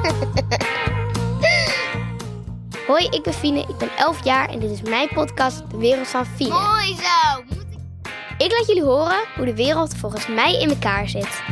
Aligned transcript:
Hoi, 2.86 3.04
ik 3.04 3.22
ben 3.22 3.32
Fine, 3.32 3.58
ik 3.58 3.76
ben 3.78 3.88
11 3.96 4.24
jaar 4.24 4.48
en 4.48 4.58
dit 4.58 4.70
is 4.70 4.82
mijn 4.82 5.08
podcast 5.14 5.70
De 5.70 5.76
Wereld 5.76 6.08
van 6.08 6.26
Fine. 6.26 6.50
Mooi 6.50 6.86
zo. 6.86 7.42
Moet 7.48 7.66
ik... 7.70 7.78
Ik 8.38 8.52
laat 8.52 8.66
jullie 8.66 8.82
horen 8.82 9.24
hoe 9.36 9.44
de 9.44 9.54
wereld 9.54 9.96
volgens 9.96 10.26
mij 10.26 10.60
in 10.60 10.68
elkaar 10.68 11.08
zit. 11.08 11.42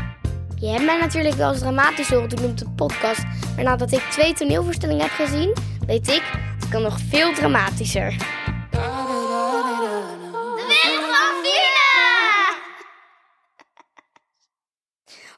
Je 0.56 0.66
hebt 0.66 0.84
mij 0.84 0.98
natuurlijk 0.98 1.34
wel 1.34 1.50
eens 1.50 1.58
dramatisch 1.58 2.08
horen 2.08 2.28
doen 2.28 2.44
op 2.50 2.56
de 2.58 2.68
podcast, 2.76 3.22
maar 3.54 3.64
nadat 3.64 3.92
ik 3.92 4.00
twee 4.10 4.34
toneelvoorstellingen 4.34 5.02
heb 5.02 5.12
gezien, 5.12 5.56
weet 5.86 6.08
ik, 6.08 6.22
het 6.58 6.68
kan 6.68 6.82
nog 6.82 6.98
veel 7.08 7.34
dramatischer. 7.34 8.37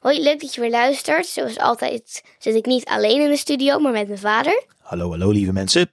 Hoi, 0.01 0.21
leuk 0.23 0.41
dat 0.41 0.53
je 0.55 0.61
weer 0.61 0.69
luistert. 0.69 1.25
Zoals 1.25 1.57
altijd 1.57 2.23
zit 2.39 2.55
ik 2.55 2.65
niet 2.65 2.85
alleen 2.85 3.21
in 3.21 3.29
de 3.29 3.37
studio, 3.37 3.79
maar 3.79 3.91
met 3.91 4.07
mijn 4.07 4.19
vader. 4.19 4.63
Hallo, 4.81 5.09
hallo 5.09 5.29
lieve 5.29 5.53
mensen. 5.53 5.91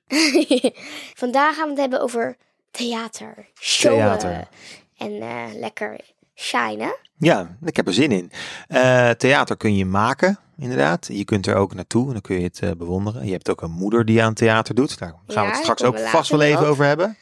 Vandaag 1.15 1.55
gaan 1.57 1.65
we 1.65 1.71
het 1.71 1.81
hebben 1.81 2.01
over 2.01 2.37
theater, 2.71 3.49
showen 3.61 4.19
Theater. 4.19 4.49
en 4.97 5.21
eh, 5.21 5.45
lekker 5.55 6.01
shinen. 6.35 6.97
Ja, 7.19 7.57
ik 7.65 7.77
heb 7.77 7.87
er 7.87 7.93
zin 7.93 8.13
in. 8.13 8.33
Eh, 8.69 9.11
theater 9.11 9.57
kun 9.57 9.77
je 9.77 9.85
maken, 9.85 10.39
inderdaad. 10.59 11.09
Je 11.13 11.25
kunt 11.25 11.47
er 11.47 11.55
ook 11.55 11.75
naartoe 11.75 12.07
en 12.07 12.13
dan 12.13 12.21
kun 12.21 12.37
je 12.37 12.43
het 12.43 12.59
eh, 12.59 12.71
bewonderen. 12.71 13.27
Je 13.27 13.33
hebt 13.33 13.51
ook 13.51 13.63
een 13.63 13.71
moeder 13.71 14.05
die 14.05 14.23
aan 14.23 14.35
theater 14.35 14.75
doet. 14.75 14.99
Daar 14.99 15.15
gaan 15.27 15.45
we 15.45 15.51
het 15.51 15.61
straks 15.63 15.83
ook 15.83 15.99
vast 15.99 16.31
wel 16.31 16.43
even 16.43 16.67
over 16.67 16.85
hebben. 16.85 17.17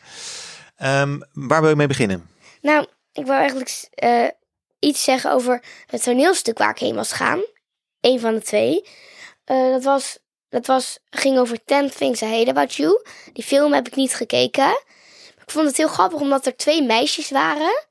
Ehm, 0.76 1.18
waar 1.32 1.60
wil 1.60 1.70
je 1.70 1.76
mee 1.76 1.86
beginnen? 1.86 2.28
Nou, 2.60 2.86
ik 3.12 3.24
wil 3.24 3.34
eigenlijk 3.34 3.88
iets 4.86 5.04
zeggen 5.04 5.32
over 5.32 5.62
het 5.86 6.02
toneelstuk 6.02 6.58
waar 6.58 6.70
ik 6.70 6.78
heen 6.78 6.94
was 6.94 7.12
gaan. 7.12 7.44
Eén 8.00 8.20
van 8.20 8.34
de 8.34 8.42
twee. 8.42 8.84
Eh, 9.44 9.70
dat 9.70 9.84
was, 9.84 10.18
dat 10.48 10.66
was, 10.66 10.98
ging 11.10 11.38
over 11.38 11.64
10 11.64 11.90
Things 11.90 12.22
I 12.22 12.26
Hate 12.26 12.50
About 12.50 12.74
You. 12.74 13.02
Die 13.32 13.44
film 13.44 13.72
heb 13.72 13.86
ik 13.86 13.96
niet 13.96 14.14
gekeken. 14.14 14.70
Ik 15.42 15.50
vond 15.50 15.66
het 15.66 15.76
heel 15.76 15.88
grappig 15.88 16.20
omdat 16.20 16.46
er 16.46 16.56
twee 16.56 16.82
meisjes 16.82 17.30
waren. 17.30 17.84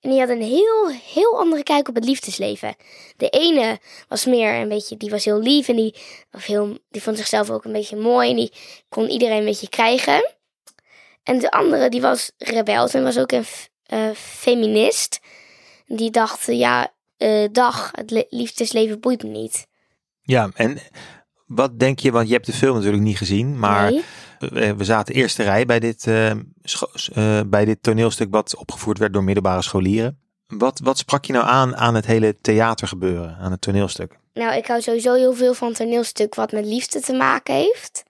En 0.00 0.10
die 0.10 0.18
hadden 0.18 0.36
een 0.36 0.48
heel, 0.48 0.88
heel 0.88 1.38
andere 1.38 1.62
kijk 1.62 1.88
op 1.88 1.94
het 1.94 2.04
liefdesleven. 2.04 2.74
De 3.16 3.28
ene 3.28 3.78
was 4.08 4.24
meer 4.24 4.54
een 4.54 4.68
beetje, 4.68 4.96
die 4.96 5.10
was 5.10 5.24
heel 5.24 5.40
lief 5.40 5.68
en 5.68 5.76
die, 5.76 5.94
was 6.30 6.46
heel, 6.46 6.78
die 6.90 7.02
vond 7.02 7.16
zichzelf 7.16 7.50
ook 7.50 7.64
een 7.64 7.72
beetje 7.72 7.96
mooi. 7.96 8.30
En 8.30 8.36
die 8.36 8.52
kon 8.88 9.08
iedereen 9.08 9.38
een 9.38 9.44
beetje 9.44 9.68
krijgen. 9.68 10.34
En 11.22 11.38
de 11.38 11.50
andere, 11.50 11.88
die 11.88 12.00
was 12.00 12.30
rebels 12.38 12.94
en 12.94 13.02
was 13.02 13.18
ook 13.18 13.32
een 13.32 13.46
eh, 13.86 14.10
feminist. 14.14 15.20
Die 15.96 16.10
dacht, 16.10 16.46
ja, 16.46 16.92
eh, 17.16 17.48
dag, 17.52 17.90
het 17.94 18.10
le- 18.10 18.26
liefdesleven 18.28 19.00
boeit 19.00 19.22
me 19.22 19.28
niet. 19.28 19.66
Ja, 20.22 20.48
en 20.54 20.78
wat 21.46 21.78
denk 21.78 21.98
je, 21.98 22.10
want 22.12 22.26
je 22.28 22.32
hebt 22.34 22.46
de 22.46 22.52
film 22.52 22.74
natuurlijk 22.74 23.02
niet 23.02 23.16
gezien, 23.18 23.58
maar 23.58 23.90
Nee. 23.90 24.74
we, 24.74 24.84
zaten 24.84 25.14
eerste 25.14 25.42
rij 25.42 25.66
bij 25.66 25.80
dit, 25.80 26.06
eh, 26.06 26.30
eh, 26.30 27.40
bij 27.46 27.64
dit 27.64 27.82
toneelstuk 27.82 28.28
wat 28.30 28.56
opgevoerd 28.56 28.98
werd 28.98 29.12
door 29.12 29.24
middelbare 29.24 29.62
scholieren. 29.62 30.18
Wat, 30.46 30.80
wat 30.82 30.98
sprak 30.98 31.24
je 31.24 31.32
nou 31.32 31.44
aan 31.46 31.76
aan 31.76 31.94
het 31.94 32.06
hele 32.06 32.40
theatergebeuren, 32.40 33.36
aan 33.36 33.50
het 33.50 33.60
toneelstuk? 33.60 34.18
Nou, 34.34 34.54
ik 34.56 34.66
hou 34.66 34.80
sowieso 34.80 35.14
heel 35.14 35.34
veel 35.34 35.54
van 35.54 35.72
toneelstuk 35.72 36.34
wat 36.34 36.52
met 36.52 36.64
liefde 36.64 37.00
te 37.00 37.12
maken 37.12 37.54
heeft. 37.54 38.02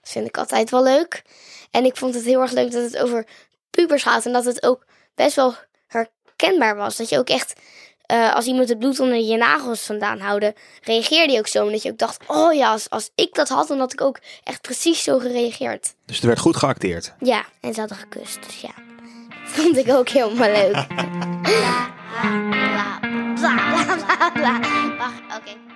Dat 0.00 0.10
vind 0.10 0.26
ik 0.26 0.38
altijd 0.38 0.70
wel 0.70 0.82
leuk. 0.82 1.22
En 1.70 1.84
ik 1.84 1.96
vond 1.96 2.14
het 2.14 2.24
heel 2.24 2.40
erg 2.40 2.52
leuk 2.52 2.72
dat 2.72 2.82
het 2.82 2.98
over 2.98 3.26
pubers 3.70 4.02
gaat. 4.02 4.26
En 4.26 4.32
dat 4.32 4.44
het 4.44 4.62
ook 4.62 4.86
best 5.14 5.36
wel 5.36 5.54
herkenbaar 6.36 6.76
was. 6.76 6.96
Dat 6.96 7.08
je 7.08 7.18
ook 7.18 7.28
echt, 7.28 7.52
eh, 8.06 8.34
als 8.34 8.46
iemand 8.46 8.68
het 8.68 8.78
bloed 8.78 9.00
onder 9.00 9.18
je 9.18 9.36
nagels 9.36 9.80
vandaan 9.80 10.20
houden, 10.20 10.54
reageerde 10.82 11.32
je 11.32 11.38
ook 11.38 11.46
zo. 11.46 11.64
Omdat 11.64 11.82
je 11.82 11.90
ook 11.90 11.98
dacht, 11.98 12.22
oh 12.26 12.54
ja, 12.54 12.70
als, 12.70 12.90
als 12.90 13.10
ik 13.14 13.34
dat 13.34 13.48
had, 13.48 13.68
dan 13.68 13.78
had 13.78 13.92
ik 13.92 14.00
ook 14.00 14.18
echt 14.44 14.60
precies 14.60 15.02
zo 15.02 15.18
gereageerd. 15.18 15.94
Dus 16.06 16.20
er 16.20 16.26
werd 16.26 16.38
goed 16.38 16.56
geacteerd. 16.56 17.14
Ja, 17.18 17.44
en 17.60 17.74
ze 17.74 17.80
hadden 17.80 17.98
gekust. 17.98 18.42
Dus 18.46 18.60
ja, 18.60 18.74
dat 19.44 19.64
vond 19.64 19.76
ik 19.76 19.88
ook 19.90 20.08
helemaal 20.08 20.50
leuk. 20.50 20.86
Bla, 22.16 22.98
bla, 23.34 23.34
bla, 23.34 23.96
bla, 23.96 24.30
bla. 24.30 24.60
Wacht, 24.98 25.38
oké. 25.38 25.75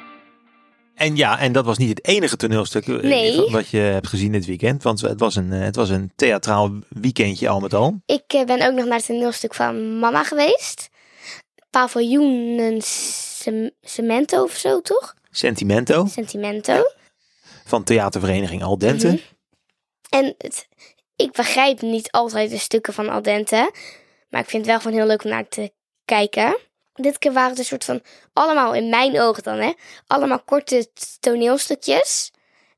En 1.00 1.16
ja, 1.16 1.38
en 1.38 1.53
dat 1.53 1.65
was 1.65 1.78
niet 1.78 1.88
het 1.88 2.06
enige 2.06 2.37
toneelstuk 2.37 2.88
eh, 2.88 2.97
Nee. 2.97 3.50
wat 3.50 3.69
je 3.69 3.78
hebt 3.78 4.06
gezien 4.09 4.33
dit 4.33 4.47
weekend. 4.47 4.83
Want 4.83 5.00
het 5.00 5.21
was 5.21 5.37
een, 5.37 5.53
eh, 5.53 5.61
het 5.61 5.77
was 5.77 5.88
een 5.88 6.12
theatraal 6.16 6.71
weekendje 6.88 7.49
al 7.49 7.61
met 7.61 7.75
al. 7.75 8.00
Ik 8.06 8.22
eh, 8.27 8.44
ben 8.44 8.66
ook 8.66 8.75
nog 8.75 8.84
naar 8.84 8.97
het 8.97 9.06
toneelstuk 9.06 9.55
van 9.55 9.99
mama 9.99 10.25
geweest. 10.25 10.88
Paviljoenen 11.71 12.83
Cem- 12.83 13.71
Cemento 13.81 14.43
of 14.43 14.56
zo, 14.56 14.81
toch? 14.81 15.15
Sentimento 15.31 16.06
Sentimento. 16.06 16.83
van 17.65 17.84
theatervereniging 17.84 18.62
Aldente. 18.62 19.06
Mhm. 19.06 19.17
En 20.09 20.34
het, 20.38 20.69
ik 21.17 21.32
begrijp 21.32 21.81
niet 21.81 22.11
altijd 22.11 22.50
de 22.50 22.59
stukken 22.59 22.93
van 22.93 23.09
Aldente. 23.09 23.71
Maar 24.28 24.41
ik 24.41 24.49
vind 24.49 24.62
het 24.67 24.71
wel 24.72 24.81
gewoon 24.81 24.97
heel 24.99 25.06
leuk 25.06 25.25
om 25.25 25.31
naar 25.31 25.49
te 25.49 25.72
kijken. 26.05 26.59
Dit 26.95 27.19
keer 27.19 27.33
waren 27.33 27.51
het 27.51 27.59
een 27.59 27.65
soort 27.65 27.84
van, 27.84 28.03
allemaal 28.33 28.75
in 28.75 28.89
mijn 28.89 29.21
ogen 29.21 29.43
dan 29.43 29.59
hè. 29.59 29.73
Allemaal 30.06 30.41
korte 30.41 30.87
toneelstukjes. 31.21 32.31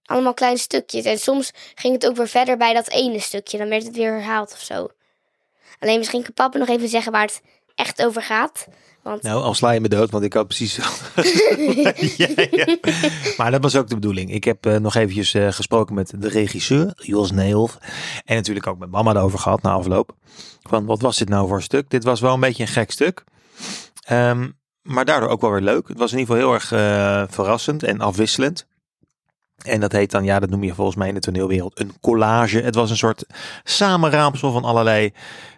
Allemaal 0.05 0.35
kleine 0.35 0.59
stukjes. 0.59 1.05
En 1.05 1.19
soms 1.19 1.51
ging 1.75 1.95
het 1.95 2.07
ook 2.07 2.17
weer 2.17 2.29
verder 2.29 2.57
bij 2.57 2.75
dat 2.75 2.89
ene 2.89 3.21
stukje. 3.21 3.59
Dan 3.59 3.69
werd 3.69 3.85
het 3.85 3.97
weer 3.97 4.13
herhaald 4.13 4.53
of 4.53 4.61
zo. 4.61 4.89
Alleen 5.79 5.99
misschien 5.99 6.23
kan 6.23 6.33
papa 6.33 6.59
nog 6.59 6.69
even 6.69 6.89
zeggen 6.89 7.13
waar 7.13 7.27
het 7.27 7.43
echt 7.75 8.05
over 8.05 8.23
gaat. 8.23 8.67
Want 9.03 9.23
Nou, 9.23 9.43
al 9.43 9.55
sla 9.55 9.71
je 9.71 9.81
me 9.81 9.89
dood, 9.89 10.11
want 10.11 10.25
ik 10.25 10.33
had 10.33 10.47
precies... 10.47 10.77
ja, 12.17 12.29
ja. 12.51 12.77
Maar 13.37 13.51
dat 13.51 13.63
was 13.63 13.77
ook 13.77 13.89
de 13.89 13.95
bedoeling. 13.95 14.33
Ik 14.33 14.45
heb 14.45 14.67
eh, 14.67 14.77
nog 14.77 14.95
eventjes 14.95 15.35
eh, 15.35 15.53
gesproken 15.53 15.95
met 15.95 16.13
de 16.17 16.29
regisseur, 16.29 16.93
Jos 16.97 17.31
Neelf. 17.31 17.79
En 18.25 18.37
natuurlijk 18.37 18.67
ook 18.67 18.79
met 18.79 18.91
mama 18.91 19.15
erover 19.15 19.39
gehad 19.39 19.63
na 19.63 19.71
afloop. 19.71 20.15
Van, 20.63 20.87
wat 20.87 21.01
was 21.01 21.19
dit 21.19 21.29
nou 21.29 21.49
voor 21.49 21.57
een 21.57 21.63
stuk? 21.63 21.91
Dit 21.91 22.05
was 22.05 22.21
wel 22.21 22.35
een 22.35 22.41
beetje 22.41 22.63
een 22.63 22.69
gek 22.69 22.91
stuk. 22.91 23.25
Ehm, 24.03 24.51
maar 24.83 25.05
daardoor 25.05 25.29
ook 25.29 25.41
wel 25.41 25.51
weer 25.51 25.61
leuk. 25.61 25.89
Het 25.89 25.99
was 25.99 26.13
in 26.13 26.19
ieder 26.19 26.35
geval 26.35 26.51
heel 26.51 26.61
erg 26.61 26.73
eh, 26.73 27.35
verrassend 27.35 27.83
en 27.83 28.01
afwisselend. 28.01 28.67
En 29.63 29.81
dat 29.81 29.93
heet 29.93 30.11
dan, 30.11 30.25
ja, 30.25 30.41
dat 30.41 30.51
noem 30.51 30.65
je 30.65 30.75
volgens 30.75 30.97
mij 30.97 31.09
in 31.09 31.15
de 31.15 31.21
toneelwereld 31.21 31.81
een 31.81 31.93
collage. 32.01 32.61
Het 32.61 32.75
was 32.75 32.91
een 32.91 32.97
soort 32.97 33.25
samenraapsel 33.65 34.53
van 34.53 34.65
allerlei 34.65 35.13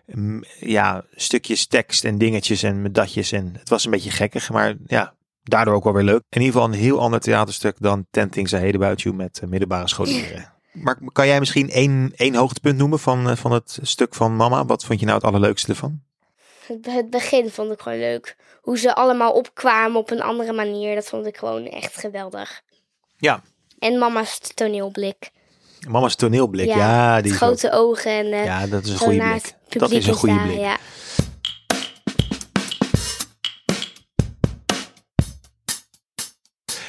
mm, 0.07 0.45
ja, 0.61 1.05
stukjes 1.15 1.67
tekst 1.67 2.05
en 2.05 2.19
dingetjes 2.19 2.63
en 2.63 2.93
datjes. 2.93 3.33
En 3.33 3.55
het 3.59 3.69
was 3.69 3.85
een 3.85 3.91
beetje 3.91 4.11
gekkig, 4.11 4.51
maar 4.51 4.75
ja, 4.87 5.15
daardoor 5.43 5.75
ook 5.75 5.85
wel 5.85 5.93
weer 5.93 6.03
leuk. 6.03 6.23
In 6.29 6.41
ieder 6.41 6.53
geval 6.53 6.69
een 6.69 6.81
heel 6.81 7.01
ander 7.01 7.21
theaterstuk 7.21 7.77
dan 7.79 8.07
Ten 8.11 8.31
Things 8.31 8.53
I 8.53 8.57
Hate 8.57 8.95
You 8.95 9.15
met 9.15 9.39
eh, 9.39 9.49
middelbare 9.49 9.89
scholieren. 9.89 10.53
Maar 10.73 10.99
kan 11.13 11.27
jij 11.27 11.39
misschien 11.39 11.71
één, 11.71 12.13
één 12.17 12.35
hoogtepunt 12.35 12.79
noemen 12.79 12.99
van, 12.99 13.29
eh, 13.29 13.37
van 13.37 13.53
het 13.53 13.79
stuk 13.83 14.15
van 14.15 14.37
mama? 14.37 14.65
Wat 14.65 14.85
vond 14.85 15.01
je 15.01 15.07
nou 15.07 15.19
het 15.19 15.27
allerleukste 15.27 15.69
ervan? 15.69 16.03
Het, 16.83 17.11
begin 17.11 17.51
vond 17.51 17.73
ik 17.73 17.81
gewoon 17.81 17.99
leuk. 17.99 18.37
Hoe 18.61 18.79
ze 18.79 18.95
allemaal 18.95 19.33
opkwamen 19.33 20.01
op 20.01 20.11
een 20.11 20.23
andere 20.23 20.53
manier. 20.53 20.95
Dat 20.95 21.07
vond 21.07 21.27
ik 21.27 21.37
gewoon 21.37 21.67
echt 21.67 21.97
geweldig. 21.97 22.61
Ja, 23.17 23.43
En 23.79 23.99
mama's 23.99 24.39
toneelblik. 24.55 25.31
mama's 25.89 26.15
toneelblik. 26.15 26.67
Ja, 26.67 27.21
die 27.21 27.31
ook- 27.33 27.37
grote 27.39 27.71
ogen 27.73 28.11
en 28.11 28.27
eh, 28.33 28.45
ja 28.45 28.67
dat 28.67 28.85
is 28.85 28.91
een 28.91 28.99
goede 28.99 29.19
blik. 29.19 29.55
Dat 29.69 29.91
is 29.91 30.07
een 30.07 30.15
goede 30.15 30.41
blik. 30.43 30.59
Ja. 30.59 30.77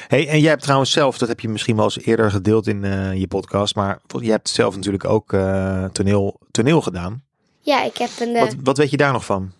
Hey, 0.08 0.28
en 0.28 0.40
jij 0.40 0.50
hebt 0.50 0.62
trouwens 0.62 0.90
zelf, 0.90 1.18
dat 1.18 1.28
heb 1.28 1.40
je 1.40 1.48
misschien 1.48 1.76
wel 1.76 1.84
eens 1.84 1.98
eerder 2.00 2.30
gedeeld 2.30 2.66
in 2.66 2.84
eh, 2.84 3.14
je 3.14 3.26
podcast, 3.26 3.74
maar 3.74 4.00
je 4.20 4.30
hebt 4.30 4.48
zelf 4.48 4.74
natuurlijk 4.74 5.04
ook 5.04 5.32
eh, 5.32 5.84
toneel, 5.84 6.40
toneel 6.50 6.80
gedaan. 6.82 7.24
ja, 7.60 7.82
ik 7.84 7.96
heb 7.96 8.10
een, 8.20 8.32
Wat, 8.32 8.54
wat 8.62 8.76
weet 8.76 8.90
je 8.90 8.96
daar 8.96 9.12
nog 9.12 9.24
van? 9.24 9.52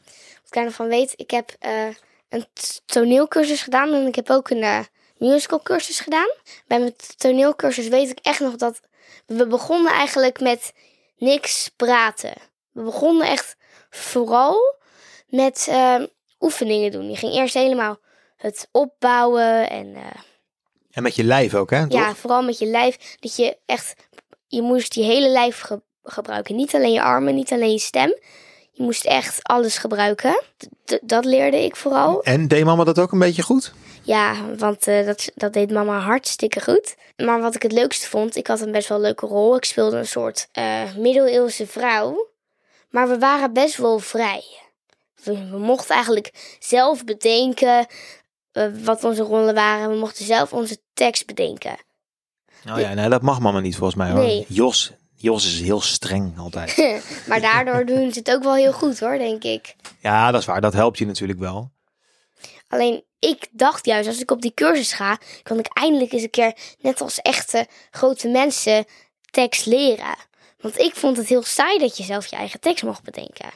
Ik 0.65 0.71
van 0.73 0.89
weet, 0.89 1.13
ik 1.17 1.31
heb 1.31 1.57
eh, 1.59 1.87
een 2.29 2.47
toneelcursus 2.87 3.63
gedaan 3.63 3.93
en 3.93 4.07
ik 4.07 4.15
heb 4.15 4.31
ook 4.31 4.51
een 4.51 4.63
eh, 4.63 4.81
musicalcursus 5.19 6.01
gedaan. 6.01 6.31
Bij 6.67 6.79
mijn 6.79 6.95
toneelcursus 7.17 7.89
weet 7.89 8.11
ik 8.11 8.19
echt 8.23 8.41
nog 8.41 8.57
dat 8.57 8.81
we 9.27 9.47
begonnen 9.47 9.93
eigenlijk 9.93 10.41
met 10.41 10.73
niks 11.17 11.69
praten. 11.77 12.33
We 12.73 12.83
begonnen 12.83 13.27
echt 13.29 13.57
vooral 13.91 14.75
met 15.29 15.67
eh, 15.71 16.03
oefeningen 16.41 16.91
doen. 16.91 17.11
Je 17.11 17.17
ging 17.17 17.33
eerst 17.35 17.55
helemaal 17.55 17.99
het 18.37 18.69
opbouwen 18.73 19.71
en 19.71 19.95
eh, 19.95 20.03
En 20.91 21.03
met 21.03 21.15
je 21.17 21.25
lijf 21.25 21.55
ook, 21.55 21.71
hè? 21.71 21.85
ja, 21.89 22.15
vooral 22.15 22.43
met 22.43 22.59
je 22.59 22.67
lijf. 22.67 23.17
Dat 23.21 23.37
je 23.37 23.57
echt, 23.67 23.95
je 24.47 24.63
moest 24.63 24.95
je 24.95 25.03
hele 25.03 25.29
lijf 25.29 25.61
ge- 25.61 25.83
gebruiken. 26.03 26.57
Niet 26.57 26.75
alleen 26.75 26.93
je 26.93 27.03
armen, 27.03 27.35
niet 27.35 27.53
alleen 27.53 27.73
je 27.73 27.79
stem. 27.79 28.19
Je 28.77 28.83
moest 28.83 29.05
echt 29.05 29.43
alles 29.43 29.79
gebruiken. 29.79 30.43
D- 30.85 30.99
dat 31.03 31.25
leerde 31.25 31.65
ik 31.65 31.77
vooral. 31.77 32.23
En 32.23 32.49
deed 32.49 32.65
mama 32.65 32.85
dat 32.85 32.99
ook 32.99 33.13
een 33.13 33.19
beetje 33.19 33.43
goed? 33.43 33.73
Ja, 34.03 34.35
want 34.59 34.87
eh, 34.87 35.07
dat, 35.07 35.31
dat 35.35 35.53
deed 35.53 35.71
mama 35.71 35.99
hartstikke 35.99 36.61
goed. 36.61 36.95
Maar 37.17 37.41
wat 37.41 37.55
ik 37.55 37.63
het 37.63 37.73
leukste 37.73 38.09
vond, 38.09 38.37
ik 38.37 38.47
had 38.47 38.61
een 38.61 38.73
best 38.73 38.89
wel 38.89 39.01
leuke 39.01 39.27
rol. 39.27 39.57
Ik 39.57 39.65
speelde 39.65 39.97
een 39.97 40.07
soort 40.07 40.49
eh, 40.53 40.95
middeleeuwse 40.97 41.67
vrouw. 41.67 42.29
Maar 42.91 43.09
we 43.09 43.19
waren 43.19 43.53
best 43.53 43.77
wel 43.77 43.99
vrij. 43.99 44.43
We, 45.23 45.49
we 45.51 45.59
mochten 45.59 45.95
eigenlijk 45.95 46.57
zelf 46.59 47.05
bedenken 47.05 47.87
eh, 48.53 48.65
wat 48.85 49.05
onze 49.05 49.23
rollen 49.23 49.55
waren. 49.55 49.91
We 49.91 49.97
mochten 49.97 50.25
zelf 50.25 50.53
onze 50.53 50.79
tekst 50.95 51.27
bedenken. 51.27 51.77
Oh 52.71 52.81
ja, 52.81 52.95
nee, 52.95 53.09
dat 53.09 53.23
mag 53.23 53.41
mama 53.41 53.61
niet 53.61 53.77
volgens 53.77 53.99
mij 53.99 54.11
hoor. 54.11 54.21
Nee. 54.21 54.45
Jos, 54.49 54.93
Jos 55.17 55.45
is 55.47 55.61
heel 55.61 55.81
streng 55.81 56.39
altijd. 56.39 57.01
maar 57.29 57.41
daardoor 57.41 57.87
doen 57.87 58.13
ze 58.13 58.19
het 58.19 58.31
ook 58.31 58.43
wel 58.43 58.55
heel 58.55 58.73
goed 58.73 59.01
hoor, 59.01 59.19
denk 59.19 59.43
ik. 59.45 59.75
ja, 60.01 60.31
dat 60.31 60.41
is 60.41 60.47
waar. 60.47 60.61
Dat 60.61 60.73
helpt 60.73 60.99
je 60.99 61.07
natuurlijk 61.07 61.39
wel. 61.39 61.71
Alleen 62.69 63.05
ik 63.19 63.49
dacht 63.53 63.87
juist, 63.87 64.09
als 64.09 64.21
ik 64.21 64.31
op 64.31 64.43
die 64.43 64.55
cursus 64.55 64.93
ga, 64.93 65.19
kan 65.43 65.59
ik 65.59 65.67
eindelijk 65.73 66.13
eens 66.13 66.23
een 66.23 66.31
keer, 66.31 66.57
net 66.81 67.01
als 67.01 67.21
echte 67.21 67.67
grote 67.91 68.29
mensen, 68.29 68.85
tekst 69.31 69.67
leren. 69.67 70.17
Want 70.61 70.79
ik 70.79 70.95
vond 70.97 71.17
het 71.17 71.27
heel 71.27 71.43
saai 71.43 71.79
dat 71.79 71.97
je 71.97 72.03
zelf 72.05 72.27
je 72.27 72.37
eigen 72.37 72.61
tekst 72.61 72.85
mocht 72.85 73.03
bedenken. 73.03 73.51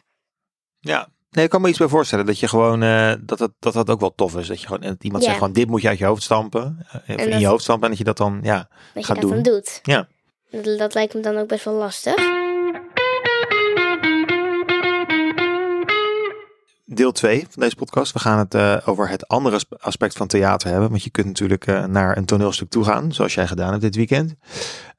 Ja. 0.80 1.08
Nee, 1.30 1.44
ik 1.44 1.50
kan 1.50 1.60
me 1.60 1.68
iets 1.68 1.78
bij 1.78 1.88
voorstellen 1.88 2.26
dat 2.26 2.38
je 2.38 2.48
gewoon 2.48 2.82
eh, 2.82 3.12
dat, 3.20 3.50
dat 3.58 3.72
dat 3.72 3.90
ook 3.90 4.00
wel 4.00 4.14
tof 4.14 4.36
is. 4.36 4.46
Dat 4.46 4.60
je 4.60 4.66
gewoon 4.66 4.82
dat 4.82 5.04
iemand 5.04 5.22
Ja. 5.22 5.28
zegt 5.28 5.40
van 5.42 5.52
dit 5.52 5.68
moet 5.68 5.82
je 5.82 5.88
uit 5.88 5.98
je 5.98 6.04
hoofd 6.04 6.22
stampen. 6.22 6.86
eh, 6.88 6.94
of 6.94 7.24
in 7.24 7.30
dat- 7.30 7.40
je 7.40 7.46
hoofd 7.46 7.62
stampen 7.62 7.84
en 7.84 7.88
dat 7.90 7.98
je 7.98 8.04
dat 8.04 8.16
dan 8.16 8.40
ja. 8.42 8.68
Dat 8.94 9.04
Gaat 9.04 9.16
je 9.16 9.22
dat 9.22 9.32
doen. 9.32 9.42
dan 9.42 9.52
doet. 9.52 9.80
Ja. 9.82 10.08
Dat, 10.50 10.78
dat 10.78 10.94
lijkt 10.94 11.14
me 11.14 11.20
dan 11.20 11.36
ook 11.36 11.48
best 11.48 11.64
wel 11.64 11.74
lastig. 11.74 12.14
Deel 16.84 17.12
2 17.12 17.46
van 17.50 17.62
deze 17.62 17.76
podcast. 17.76 18.12
We 18.12 18.18
gaan 18.18 18.38
het 18.38 18.54
eh, 18.54 18.76
over 18.84 19.08
het 19.08 19.28
andere 19.28 19.54
aspe- 19.56 19.78
aspect 19.80 20.16
van 20.16 20.26
theater 20.26 20.70
hebben. 20.70 20.90
Want 20.90 21.02
je 21.04 21.10
kunt 21.10 21.26
natuurlijk 21.26 21.66
eh, 21.66 21.84
naar 21.84 22.16
een 22.16 22.24
toneelstuk 22.24 22.68
toe 22.70 22.84
gaan, 22.84 23.12
zoals 23.12 23.34
jij 23.34 23.46
gedaan 23.46 23.70
hebt 23.70 23.82
dit 23.82 23.96
weekend. 23.96 24.34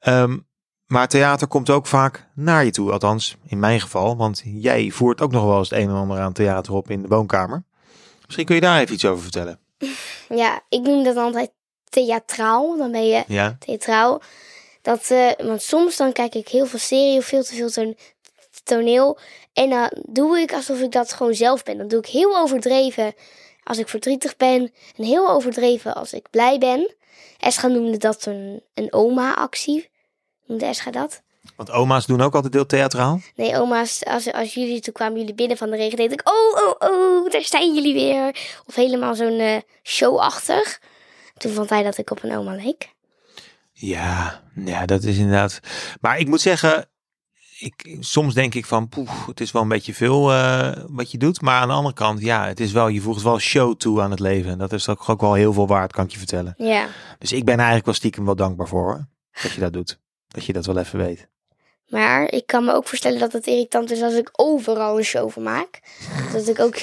Ehm, 0.00 0.38
maar 0.86 1.08
theater 1.08 1.46
komt 1.46 1.70
ook 1.70 1.86
vaak 1.86 2.28
naar 2.34 2.64
je 2.64 2.70
toe, 2.70 2.92
althans 2.92 3.36
in 3.46 3.58
mijn 3.58 3.80
geval. 3.80 4.16
Want 4.16 4.42
jij 4.44 4.90
voert 4.90 5.20
ook 5.20 5.32
nog 5.32 5.44
wel 5.44 5.58
eens 5.58 5.70
het 5.70 5.78
een 5.78 5.88
en 5.88 5.94
ander 5.94 6.18
aan 6.18 6.32
theater 6.32 6.72
op 6.72 6.90
in 6.90 7.02
de 7.02 7.08
woonkamer. 7.08 7.64
Misschien 8.24 8.46
kun 8.46 8.54
je 8.54 8.60
daar 8.60 8.80
even 8.80 8.94
iets 8.94 9.04
over 9.04 9.22
vertellen. 9.22 9.58
Ja, 10.28 10.60
ik 10.68 10.80
noem 10.82 11.04
dat 11.04 11.16
altijd 11.16 11.50
theatraal. 11.88 12.76
Dan 12.76 12.90
ben 12.92 13.06
je 13.06 13.24
Ja, 13.26 13.56
theatraal. 13.58 14.22
Dat, 14.82 15.10
eh, 15.10 15.30
want 15.38 15.62
soms 15.62 15.96
dan 15.96 16.12
kijk 16.12 16.34
ik 16.34 16.48
heel 16.48 16.66
veel 16.66 16.78
serie 16.78 17.18
of 17.18 17.24
veel 17.24 17.42
te 17.42 17.54
veel 17.54 17.70
ton- 17.70 17.96
toneel. 18.64 19.18
En 19.52 19.70
dan 19.70 19.90
doe 20.06 20.38
ik 20.38 20.52
alsof 20.52 20.80
ik 20.80 20.92
dat 20.92 21.12
gewoon 21.12 21.34
zelf 21.34 21.62
ben. 21.62 21.78
Dan 21.78 21.88
doe 21.88 21.98
ik 21.98 22.06
heel 22.06 22.38
overdreven 22.38 23.14
als 23.62 23.78
ik 23.78 23.88
verdrietig 23.88 24.36
ben. 24.36 24.72
En 24.96 25.04
heel 25.04 25.28
overdreven 25.30 25.94
als 25.94 26.12
ik 26.12 26.30
blij 26.30 26.58
ben. 26.58 26.94
Escha 27.38 27.66
noemde 27.66 27.96
dat 27.96 28.26
een, 28.26 28.62
een 28.74 28.92
oma-actie. 28.92 29.90
Noemde 30.46 30.66
Escha 30.66 30.90
dat? 30.90 31.22
want 31.56 31.70
oma's 31.70 32.06
doen 32.06 32.20
ook 32.20 32.34
altijd 32.34 32.52
deel 32.52 32.66
theatraal. 32.66 33.20
Nee, 33.36 33.60
oma's, 33.60 34.04
als, 34.04 34.32
als 34.32 34.54
jullie, 34.54 34.80
toen 34.80 34.92
kwamen 34.92 35.18
jullie 35.18 35.34
binnen 35.34 35.56
van 35.56 35.70
de 35.70 35.76
regen, 35.76 35.96
deed 35.96 36.12
ik, 36.12 36.28
oh, 36.28 36.62
oh, 36.62 36.90
oh, 36.90 37.30
daar 37.30 37.44
zijn 37.44 37.74
jullie 37.74 37.94
weer. 37.94 38.36
Of 38.66 38.74
helemaal 38.74 39.14
zo'n 39.14 39.38
eh, 39.38 39.56
showachtig. 39.82 40.80
Toen 41.36 41.52
vond 41.52 41.70
hij 41.70 41.82
dat 41.82 41.98
ik 41.98 42.10
op 42.10 42.22
een 42.22 42.36
oma 42.36 42.54
leek. 42.54 42.91
Ja, 43.72 44.42
ja, 44.64 44.86
dat 44.86 45.02
is 45.02 45.16
inderdaad. 45.16 45.60
Maar 46.00 46.18
ik 46.18 46.28
moet 46.28 46.40
zeggen, 46.40 46.88
ik, 47.58 47.96
soms 48.00 48.34
denk 48.34 48.54
ik 48.54 48.66
van, 48.66 48.88
poeh, 48.88 49.26
het 49.26 49.40
is 49.40 49.52
wel 49.52 49.62
een 49.62 49.68
beetje 49.68 49.94
veel 49.94 50.32
eh, 50.32 50.84
wat 50.86 51.10
je 51.10 51.18
doet. 51.18 51.40
Maar 51.40 51.60
aan 51.60 51.68
de 51.68 51.74
andere 51.74 51.94
kant, 51.94 52.20
ja, 52.20 52.46
het 52.46 52.60
is 52.60 52.72
wel, 52.72 52.88
je 52.88 53.00
voegt 53.00 53.22
wel 53.22 53.38
show 53.38 53.76
toe 53.76 54.00
aan 54.00 54.10
het 54.10 54.20
leven. 54.20 54.58
Dat 54.58 54.72
is 54.72 54.88
ook, 54.88 55.08
ook 55.08 55.20
wel 55.20 55.34
heel 55.34 55.52
veel 55.52 55.66
waard, 55.66 55.92
kan 55.92 56.04
ik 56.04 56.10
je 56.10 56.18
vertellen. 56.18 56.54
Ja. 56.56 56.86
Dus 57.18 57.32
ik 57.32 57.44
ben 57.44 57.54
eigenlijk 57.54 57.84
wel 57.84 57.94
stiekem 57.94 58.24
wel 58.24 58.36
dankbaar 58.36 58.68
voor, 58.68 58.84
hoor, 58.84 59.08
dat 59.42 59.52
je 59.52 59.60
dat 59.60 59.72
doet. 59.72 60.00
Dat 60.28 60.44
je 60.44 60.52
dat 60.52 60.66
wel 60.66 60.78
even 60.78 60.98
weet. 60.98 61.28
Maar 61.92 62.32
ik 62.32 62.46
kan 62.46 62.64
me 62.64 62.72
ook 62.72 62.86
voorstellen 62.88 63.18
dat 63.18 63.32
het 63.32 63.46
irritant 63.46 63.90
is 63.90 64.02
als 64.02 64.14
ik 64.14 64.28
overal 64.32 64.98
een 64.98 65.04
show 65.04 65.30
van 65.30 65.42
maak. 65.42 65.80
Dat 66.32 66.48
ik 66.48 66.58
ook 66.60 66.74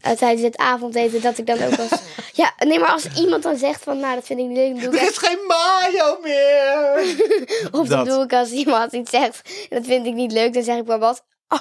eh, 0.00 0.12
tijdens 0.12 0.42
het 0.42 0.56
avondeten, 0.56 1.20
dat 1.22 1.38
ik 1.38 1.46
dan 1.46 1.62
ook 1.62 1.78
als... 1.78 1.90
Ja, 2.32 2.54
nee, 2.58 2.78
maar 2.78 2.88
als 2.90 3.06
iemand 3.16 3.42
dan 3.42 3.56
zegt 3.56 3.82
van, 3.82 3.98
nou, 3.98 4.14
dat 4.14 4.24
vind 4.26 4.40
ik 4.40 4.46
niet 4.46 4.56
leuk, 4.56 4.74
dan 4.74 4.90
doe 4.90 5.00
ik 5.00 5.06
echt... 5.06 5.18
geen 5.18 5.38
mayo 5.46 6.18
meer! 6.22 7.16
Of 7.80 7.88
dan 7.88 8.04
dat. 8.04 8.06
doe 8.06 8.24
ik 8.24 8.32
als 8.32 8.50
iemand 8.50 8.92
iets 8.92 9.10
zegt, 9.10 9.66
dat 9.68 9.86
vind 9.86 10.06
ik 10.06 10.14
niet 10.14 10.32
leuk, 10.32 10.52
dan 10.54 10.62
zeg 10.62 10.76
ik 10.76 10.86
maar 10.86 10.98
wat. 10.98 11.24
Oh, 11.48 11.58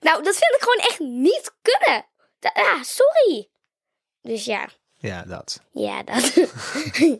nou, 0.00 0.22
dat 0.22 0.36
vind 0.36 0.54
ik 0.56 0.60
gewoon 0.60 0.88
echt 0.88 0.98
niet 0.98 1.52
kunnen. 1.62 2.06
Da- 2.38 2.50
ja, 2.54 2.82
sorry. 2.82 3.48
Dus 4.22 4.44
ja, 4.44 4.68
Ja, 4.98 5.22
dat. 5.26 5.60
ja, 5.72 6.02
dat. 6.02 6.32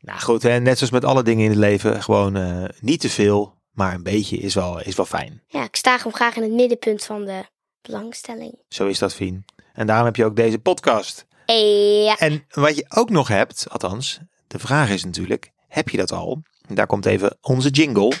Nou 0.00 0.20
goed, 0.20 0.42
hè, 0.42 0.60
net 0.60 0.76
zoals 0.78 0.92
met 0.92 1.04
alle 1.04 1.22
dingen 1.22 1.44
in 1.44 1.50
het 1.50 1.58
leven, 1.58 2.02
gewoon 2.02 2.36
eh, 2.36 2.64
niet 2.80 3.00
te 3.00 3.08
veel, 3.10 3.54
maar 3.78 3.94
een 3.94 4.02
beetje 4.02 4.36
is 4.36 4.54
wel, 4.54 4.80
is 4.80 4.96
wel 4.96 5.06
fijn. 5.06 5.42
ja, 5.46 5.64
ik 5.64 5.76
sta 5.76 5.96
gewoon 5.96 6.14
graag 6.14 6.36
in 6.36 6.42
het 6.42 6.52
middenpunt 6.52 7.04
van 7.04 7.24
de 7.24 7.44
belangstelling. 7.82 8.54
Zo 8.68 8.86
is 8.86 8.98
dat, 8.98 9.14
Fien. 9.14 9.44
En 9.72 9.86
daarom 9.86 10.04
heb 10.06 10.16
je 10.16 10.24
ook 10.24 10.36
deze 10.36 10.58
podcast. 10.58 11.26
Eh, 11.44 12.04
Ja, 12.04 12.16
En 12.18 12.44
wat 12.50 12.76
je 12.76 12.86
ook 12.88 13.10
nog 13.10 13.28
hebt, 13.28 13.66
althans, 13.70 14.18
de 14.46 14.58
vraag 14.58 14.90
is 14.90 15.04
natuurlijk, 15.04 15.50
heb 15.68 15.88
je 15.88 15.96
dat 15.96 16.12
al? 16.12 16.42
En 16.68 16.74
Daar 16.74 16.86
komt 16.86 17.06
even 17.06 17.38
onze 17.40 17.70
jingle. 17.70 18.12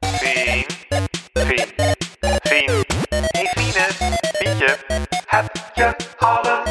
Vien, 0.00 0.64
Vien, 1.32 1.66
Vien. 2.42 2.84
Hey 3.08 3.46
Fiene, 3.54 3.86
Fientje, 4.32 4.78
heb 5.26 5.70
je 5.74 5.94
al 6.18 6.61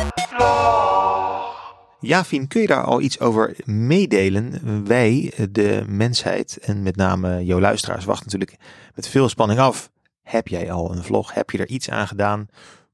een 2.01 2.07
vlog? 2.07 2.11
Ja, 2.11 2.25
Fien, 2.25 2.47
kun 2.47 2.61
je 2.61 2.67
daar 2.67 2.83
al 2.83 3.01
iets 3.01 3.19
over 3.19 3.55
meedelen? 3.65 4.85
Wij, 4.87 5.33
de 5.49 5.83
mensheid 5.87 6.57
en 6.61 6.83
met 6.83 6.95
name 6.95 7.45
jouw 7.45 7.59
luisteraars, 7.59 8.05
wachten 8.05 8.25
natuurlijk 8.25 8.57
met 8.95 9.07
veel 9.07 9.29
spanning 9.29 9.59
af. 9.59 9.89
Heb 10.21 10.47
jij 10.47 10.71
al 10.71 10.91
een 10.91 11.03
vlog? 11.03 11.33
Heb 11.33 11.49
je 11.49 11.57
er 11.57 11.67
iets 11.67 11.89
aan 11.89 12.07
gedaan? 12.07 12.47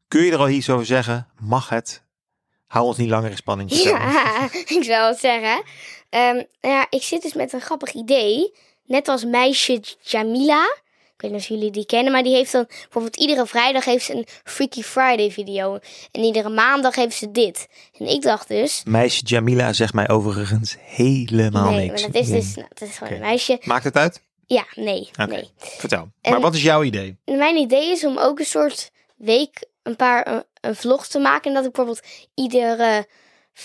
Kun 0.07 0.21
je 0.21 0.31
er 0.31 0.37
al 0.37 0.49
iets 0.49 0.69
over 0.69 0.85
zeggen? 0.85 1.27
Mag 1.39 1.69
het? 1.69 2.03
Hou 2.67 2.85
ons 2.85 2.97
niet 2.97 3.09
langer 3.09 3.29
in 3.29 3.37
spanning. 3.37 3.71
Ja, 3.73 4.43
ik 4.77 4.83
zou 4.83 5.07
het 5.07 5.19
zeggen. 5.19 5.63
Ehm, 6.09 6.43
ja, 6.59 6.87
ik 6.89 7.03
zit 7.03 7.21
dus 7.21 7.33
met 7.33 7.53
een 7.53 7.61
grappig 7.61 7.93
idee. 7.93 8.53
Net 8.85 9.07
als 9.07 9.25
meisje 9.25 9.83
Jamila. 10.01 10.65
Ik 11.17 11.23
weet 11.23 11.31
niet 11.31 11.41
of 11.41 11.47
jullie 11.47 11.71
die 11.71 11.85
kennen, 11.85 12.11
maar 12.11 12.23
die 12.23 12.35
heeft 12.35 12.51
dan 12.51 12.65
bijvoorbeeld 12.67 13.15
iedere 13.15 13.45
vrijdag 13.45 13.85
heeft 13.85 14.05
ze 14.05 14.13
een 14.13 14.25
Freaky 14.43 14.81
Friday 14.81 15.31
video. 15.31 15.79
En 16.11 16.21
iedere 16.23 16.49
maandag 16.49 16.95
heeft 16.95 17.15
ze 17.15 17.31
dit. 17.31 17.67
En 17.97 18.07
ik 18.07 18.21
dacht 18.21 18.47
dus, 18.47 18.81
Meisje 18.85 19.23
Jamila 19.23 19.73
zegt 19.73 19.93
mij 19.93 20.09
overigens 20.09 20.75
helemaal 20.79 21.71
nee, 21.71 21.89
niks. 21.89 22.01
maar 22.01 22.11
dat 22.11 22.21
is 22.21 22.29
dus, 22.29 22.55
nou, 22.55 22.67
dat 22.73 22.87
is 22.89 22.97
gewoon 22.97 23.13
een 23.13 23.19
meisje. 23.19 23.59
Maakt 23.63 23.83
het 23.83 23.97
uit? 23.97 24.21
Ja, 24.45 24.65
nee. 24.75 25.09
Vertel. 25.57 26.09
En- 26.21 26.31
maar 26.31 26.41
wat 26.41 26.53
is 26.53 26.61
jouw 26.63 26.83
idee? 26.83 27.17
Mijn 27.25 27.55
idee 27.55 27.91
is 27.91 28.05
om 28.05 28.17
ook 28.17 28.39
een 28.39 28.45
soort 28.45 28.91
week 29.15 29.65
een 29.83 29.95
paar 29.95 30.27
een, 30.27 30.43
een 30.61 30.75
vlog 30.75 31.07
te 31.07 31.19
maken. 31.19 31.49
En 31.49 31.53
dat 31.53 31.65
ik 31.65 31.71
bijvoorbeeld 31.71 32.05
iedere 32.35 33.07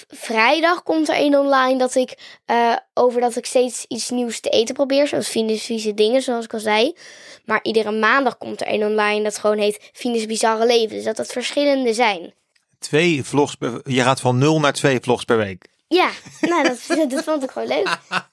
vrijdag 0.08 0.82
komt 0.82 1.08
er 1.08 1.20
een 1.20 1.38
online 1.38 1.78
dat 1.78 1.94
ik 1.94 2.18
eh, 2.44 2.76
over 2.94 3.20
dat 3.20 3.36
ik 3.36 3.46
steeds 3.46 3.84
iets 3.88 4.10
nieuws 4.10 4.40
te 4.40 4.48
eten 4.48 4.74
probeer. 4.74 5.06
Zoals 5.06 5.28
Venus 5.28 5.62
vieze 5.62 5.94
dingen, 5.94 6.22
zoals 6.22 6.44
ik 6.44 6.52
al 6.52 6.60
zei. 6.60 6.96
Maar 7.44 7.60
iedere 7.62 7.90
maandag 7.90 8.38
komt 8.38 8.60
er 8.60 8.72
een 8.72 8.84
online 8.84 9.22
dat 9.22 9.38
gewoon 9.38 9.58
heet 9.58 9.90
Venus 9.92 10.26
bizarre 10.26 10.66
leven. 10.66 10.96
Dus 10.96 11.04
dat 11.04 11.16
dat 11.16 11.32
verschillende 11.32 11.94
zijn. 11.94 12.34
Twee 12.78 13.24
vlogs 13.24 13.54
per, 13.54 13.80
je 13.84 14.02
gaat 14.02 14.20
van 14.20 14.38
nul 14.38 14.60
naar 14.60 14.72
twee 14.72 15.00
vlogs 15.00 15.24
per 15.24 15.36
week. 15.36 15.68
Ja, 15.88 16.10
nou 16.40 16.62
dat, 16.62 17.10
dat 17.10 17.24
vond 17.24 17.42
ik 17.42 17.50
gewoon 17.50 17.68
leuk. 17.68 17.98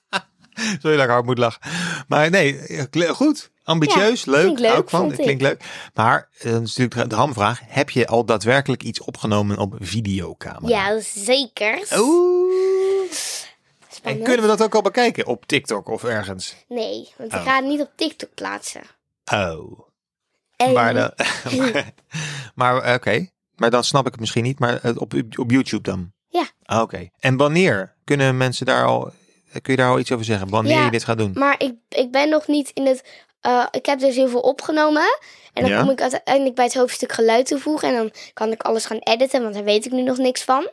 Zo 0.82 0.88
lekker 0.88 1.10
hard 1.10 1.24
moet 1.24 1.38
lachen. 1.38 1.60
Maar 2.08 2.30
nee, 2.30 2.60
goed. 3.08 3.50
Ambitieus, 3.64 4.24
Ja, 4.24 4.30
leuk. 4.32 4.58
ik 4.58 4.78
ik 4.78 4.88
van. 4.88 5.10
klinkt 5.12 5.42
leuk. 5.42 5.62
Maar 5.94 6.28
eh, 6.38 6.52
dat 6.52 6.62
is 6.62 6.76
natuurlijk 6.76 7.10
de 7.10 7.16
hamvraag. 7.16 7.60
Heb 7.66 7.90
je 7.90 8.06
al 8.06 8.24
daadwerkelijk 8.24 8.82
iets 8.82 9.00
opgenomen 9.00 9.58
op 9.58 9.74
videocamera? 9.78 10.68
Ja, 10.94 11.00
zeker. 11.00 11.86
Oeh. 11.98 13.10
En 14.02 14.22
kunnen 14.22 14.40
we 14.40 14.46
dat 14.46 14.62
ook 14.62 14.74
al 14.74 14.82
bekijken 14.82 15.26
op 15.26 15.46
TikTok 15.46 15.88
of 15.88 16.04
ergens? 16.04 16.54
Nee, 16.68 17.08
want 17.16 17.32
ik 17.32 17.38
Oh. 17.38 17.44
ga 17.44 17.56
het 17.56 17.64
niet 17.64 17.80
op 17.80 17.90
TikTok 17.96 18.34
plaatsen. 18.34 18.82
Oh. 19.32 19.80
En- 20.56 20.72
Maar, 20.72 20.94
dan, 20.94 21.10
maar, 21.58 21.92
maar 22.54 22.94
oké. 22.94 23.28
Maar 23.56 23.70
dan 23.70 23.84
snap 23.84 24.06
ik 24.06 24.10
het 24.12 24.20
misschien 24.20 24.42
niet. 24.44 24.58
Maar 24.58 24.80
op, 24.96 25.14
op 25.38 25.50
YouTube 25.50 25.82
dan? 25.82 26.12
Ja. 26.28 26.48
Oké. 26.80 27.08
En 27.18 27.36
wanneer 27.36 27.94
kunnen 28.04 28.36
mensen 28.36 28.66
daar 28.66 28.84
al... 28.84 29.12
Kun 29.52 29.72
je 29.72 29.76
daar 29.76 29.90
al 29.90 29.98
iets 29.98 30.12
over 30.12 30.24
zeggen? 30.24 30.48
Wanneer 30.48 30.72
Ja, 30.76 30.84
je 30.84 30.90
dit 30.90 31.04
gaat 31.04 31.18
doen? 31.18 31.30
Maar 31.34 31.54
ik, 31.58 31.74
ik 31.88 32.10
ben 32.10 32.28
nog 32.28 32.46
niet 32.46 32.70
in 32.74 32.86
het. 32.86 33.04
eh, 33.40 33.66
ik 33.70 33.86
heb 33.86 33.98
dus 33.98 34.16
heel 34.16 34.28
veel 34.28 34.40
opgenomen. 34.40 35.02
En 35.52 35.62
dan 35.62 35.70
Ja? 35.70 35.80
kom 35.80 35.90
ik 35.90 36.00
uiteindelijk 36.00 36.54
bij 36.54 36.64
het 36.64 36.74
hoofdstuk 36.74 37.12
geluid 37.12 37.46
toevoegen. 37.46 37.88
En 37.88 37.94
dan 37.94 38.10
kan 38.32 38.52
ik 38.52 38.62
alles 38.62 38.84
gaan 38.86 38.98
editen, 38.98 39.42
want 39.42 39.54
daar 39.54 39.64
weet 39.64 39.86
ik 39.86 39.92
nu 39.92 40.02
nog 40.02 40.16
niks 40.18 40.42
van. 40.42 40.68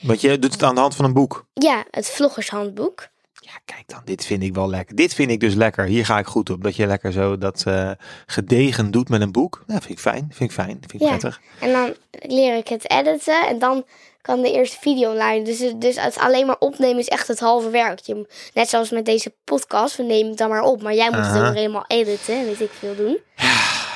Want 0.00 0.20
je 0.20 0.38
doet 0.38 0.52
het 0.52 0.62
aan 0.62 0.74
de 0.74 0.80
hand 0.80 0.96
van 0.96 1.04
een 1.04 1.12
boek. 1.12 1.46
Ja, 1.54 1.84
het 1.90 2.06
vloggershandboek. 2.10 3.08
Ja, 3.52 3.60
kijk 3.64 3.82
dan, 3.88 4.00
dit 4.04 4.26
vind 4.26 4.42
ik 4.42 4.54
wel 4.54 4.68
lekker. 4.70 4.96
Dit 4.96 5.14
vind 5.14 5.30
ik 5.30 5.40
dus 5.40 5.54
lekker. 5.54 5.84
Hier 5.84 6.04
ga 6.04 6.18
ik 6.18 6.26
goed 6.26 6.50
op. 6.50 6.62
Dat 6.62 6.76
je 6.76 6.86
lekker 6.86 7.12
zo 7.12 7.38
dat 7.38 7.62
eh, 7.66 7.90
gedegen 8.26 8.90
doet 8.90 9.08
met 9.08 9.20
een 9.20 9.32
boek. 9.32 9.62
Nou, 9.66 9.80
vind 9.80 9.92
ik 9.92 9.98
fijn. 9.98 10.26
Vind 10.32 10.50
ik 10.50 10.56
fijn. 10.56 10.78
Vind 10.80 10.92
ik 10.94 11.00
Ja. 11.00 11.06
prettig. 11.08 11.40
En 11.60 11.72
dan 11.72 11.94
leer 12.10 12.56
ik 12.56 12.68
het 12.68 12.90
editen. 12.90 13.46
En 13.48 13.58
dan 13.58 13.84
kan 14.22 14.40
de 14.42 14.52
eerste 14.52 14.76
video 14.80 15.10
online. 15.12 15.44
Dus, 15.44 15.58
het- 15.58 15.80
dus 15.80 16.00
het 16.00 16.18
alleen 16.18 16.46
maar 16.46 16.56
opnemen 16.58 16.98
is 16.98 17.08
echt 17.08 17.28
het 17.28 17.40
halve 17.40 17.70
werk. 17.70 17.98
Je, 17.98 18.14
moet- 18.14 18.50
net 18.54 18.68
zoals 18.68 18.90
met 18.90 19.04
deze 19.04 19.34
podcast. 19.44 19.96
We 19.96 20.02
nemen 20.02 20.28
het 20.28 20.38
dan 20.38 20.48
maar 20.48 20.62
op. 20.62 20.82
Maar 20.82 20.94
jij 20.94 21.10
moet 21.10 21.26
het 21.26 21.42
ook 21.42 21.54
helemaal 21.54 21.84
editen. 21.86 22.34
en 22.38 22.44
Weet 22.44 22.60
ik 22.60 22.70
veel 22.78 22.96
doen. 22.96 23.18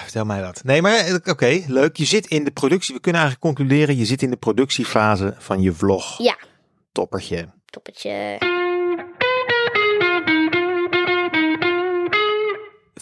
Vertel 0.03 0.25
mij 0.25 0.43
wat. 0.43 0.65
Nee, 0.65 0.83
maar 0.83 0.95
eh, 0.97 1.15
oké, 1.25 1.63
leuk. 1.67 1.97
Je 1.97 2.05
zit 2.05 2.27
in 2.27 2.45
de 2.45 2.51
productie. 2.51 2.95
We 2.95 3.01
kunnen 3.01 3.21
eigenlijk 3.23 3.55
concluderen. 3.57 3.97
Je 3.97 4.05
zit 4.05 4.23
in 4.23 4.31
de 4.31 4.37
productiefase 4.37 5.35
van 5.39 5.61
je 5.63 5.73
vlog. 5.73 6.19
Ja, 6.19 6.37
Toppertje. 6.93 7.49
toppetje. 7.71 8.39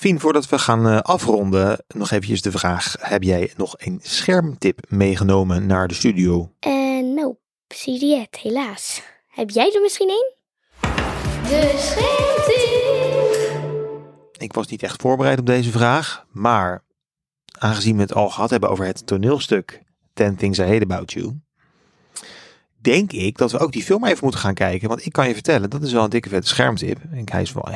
Fien, 0.02 0.20
voordat 0.20 0.48
we 0.48 0.58
gaan 0.58 0.88
eh, 0.88 0.98
afronden, 0.98 1.84
nog 1.94 2.10
eventjes 2.10 2.42
de 2.42 2.50
vraag. 2.50 2.96
Heb 3.00 3.22
jij 3.22 3.52
nog 3.56 3.74
een 3.78 4.00
schermtip 4.02 4.80
meegenomen 4.88 5.66
naar 5.66 5.88
de 5.88 5.94
studio? 5.94 6.52
En 6.60 7.14
nou, 7.14 7.34
zie 7.68 8.06
je 8.06 8.16
het, 8.16 8.38
helaas. 8.38 9.02
Heb 9.26 9.50
jij 9.50 9.72
er 9.74 9.80
misschien 9.80 10.10
een? 10.10 10.34
De 11.42 11.74
schermtip. 11.76 12.82
Ik 14.38 14.52
was 14.52 14.66
niet 14.66 14.82
echt 14.82 15.00
voorbereid 15.00 15.38
op 15.38 15.46
deze 15.46 15.70
vraag, 15.70 16.26
maar 16.30 16.84
aangezien 17.58 17.96
we 17.96 18.02
het 18.02 18.14
al 18.14 18.30
gehad 18.30 18.50
hebben 18.50 18.70
over 18.70 18.84
het 18.84 19.06
toneelstuk 19.06 19.82
10 20.12 20.36
Things 20.36 20.58
I 20.58 20.62
Hate 20.62 20.82
About 20.82 21.12
You, 21.12 21.40
denk 22.82 23.12
ik 23.12 23.38
dat 23.38 23.52
we 23.52 23.58
ook 23.58 23.72
die 23.72 23.82
film 23.82 24.04
even 24.04 24.18
moeten 24.22 24.40
gaan 24.40 24.54
kijken. 24.54 24.88
Want 24.88 25.06
ik 25.06 25.12
kan 25.12 25.28
je 25.28 25.34
vertellen, 25.34 25.70
dat 25.70 25.82
is 25.82 25.92
wel 25.92 26.04
een 26.04 26.10
dikke 26.10 26.28
vette 26.28 26.48
schermtip. 26.48 26.98
En 27.10 27.22
hij 27.24 27.42
is 27.42 27.52
wel, 27.52 27.68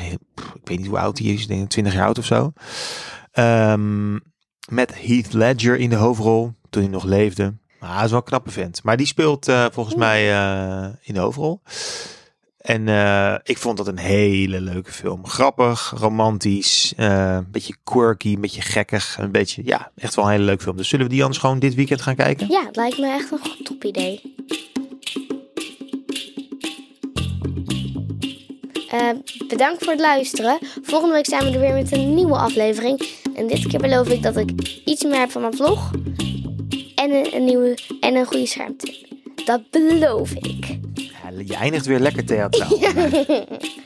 ik 0.55 0.69
weet 0.69 0.79
niet 0.79 0.87
hoe 0.87 0.99
oud 0.99 1.19
hij 1.19 1.29
is, 1.29 1.43
ik 1.43 1.49
denk 1.49 1.69
20 1.69 1.95
jaar 1.95 2.07
oud 2.07 2.19
of 2.19 2.25
zo. 2.25 2.53
Ehm, 3.33 4.15
met 4.69 5.07
Heath 5.07 5.33
Ledger 5.33 5.77
in 5.77 5.91
de 5.91 5.97
hoofdrol, 5.97 6.53
toen 6.71 6.83
hij 6.83 6.91
nog 6.91 7.05
leefde. 7.05 7.55
Maar 7.81 7.95
hij 7.95 8.05
is 8.05 8.11
wel 8.11 8.19
een 8.19 8.27
knappe 8.27 8.51
vent. 8.51 8.83
Maar 8.83 8.97
die 8.97 9.07
speelt 9.07 9.49
eh, 9.49 9.67
volgens 9.73 9.97
mij 9.97 10.33
eh, 10.33 10.89
in 11.03 11.15
de 11.15 11.21
hoofdrol. 11.21 11.61
En 12.57 12.89
eh, 12.89 13.35
ik 13.43 13.59
vond 13.59 13.77
dat 13.77 13.87
een 13.87 13.99
hele 13.99 14.61
leuke 14.61 14.93
film. 14.93 15.27
Grappig, 15.27 15.95
romantisch, 15.97 16.93
een 16.97 17.51
beetje 17.51 17.77
quirky, 17.85 18.35
een 18.35 18.41
beetje 18.41 18.63
gekkig. 18.63 19.17
Een 19.19 19.33
beetje, 19.33 19.63
ja, 19.65 19.93
echt 19.97 20.15
wel 20.15 20.25
een 20.25 20.31
hele 20.31 20.45
leuke 20.45 20.63
film. 20.63 20.77
Dus 20.77 20.89
zullen 20.89 21.07
we 21.07 21.13
die 21.13 21.23
anders 21.23 21.41
gewoon 21.41 21.59
dit 21.59 21.75
weekend 21.75 22.03
gaan 22.03 22.15
kijken? 22.15 22.49
Ja, 22.51 22.65
het 22.67 22.77
lijkt 22.77 22.99
me 22.99 23.07
echt 23.07 23.31
een 23.33 23.39
goed 23.39 23.65
top 23.65 23.85
idee. 23.85 24.35
Eh, 28.97 29.09
bedankt 29.49 29.85
voor 29.85 29.93
het 29.93 30.01
luisteren. 30.01 30.59
Volgende 30.83 31.15
week 31.15 31.27
zijn 31.27 31.45
we 31.45 31.51
er 31.51 31.61
weer 31.61 31.75
met 31.75 31.93
een 31.93 32.15
nieuwe 32.15 32.37
aflevering. 32.37 33.09
En 33.35 33.47
dit 33.47 33.67
keer 33.67 33.81
beloof 33.81 34.09
ik 34.09 34.23
dat 34.23 34.37
ik 34.37 34.81
iets 34.85 35.05
meer 35.05 35.19
heb 35.19 35.31
van 35.31 35.41
mijn 35.41 35.55
vlog. 35.55 35.91
En 36.95 37.11
een, 37.11 37.35
een 37.35 37.45
nieuwe 37.45 37.79
en 38.01 38.15
een 38.15 38.27
goede 38.27 38.47
schermtip. 38.47 38.95
Dat 39.45 39.71
beloof 39.71 40.33
ik. 40.33 40.79
Ja, 40.95 41.41
je 41.45 41.55
eindigt 41.55 41.87
weer 41.87 41.99
lekker 41.99 42.25
theatraal. 42.25 42.79